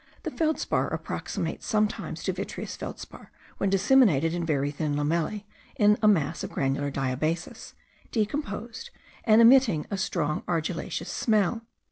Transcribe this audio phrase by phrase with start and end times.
[0.23, 5.43] The feldspar approximates sometimes to vitreous feldspar when disseminated in very thin laminae
[5.75, 7.75] in a mass of granular diabasis,
[8.11, 8.89] decomposed,
[9.25, 11.61] and emitting a strong argillaceous smell.